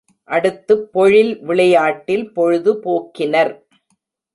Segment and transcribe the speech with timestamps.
[0.29, 3.53] அடுத்துப் பொழில் விளையாட்டில் பொழுது போக்கினர்.